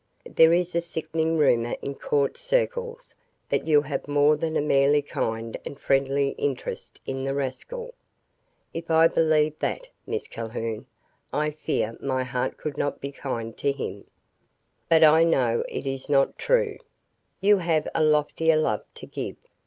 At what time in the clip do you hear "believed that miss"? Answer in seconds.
9.07-10.25